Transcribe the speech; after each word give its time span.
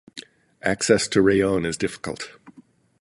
Access 0.63 1.07
to 1.09 1.19
Rayones 1.21 1.63
is 1.67 1.77
difficult. 1.77 2.31